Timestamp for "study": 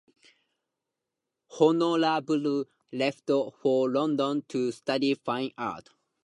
4.71-5.13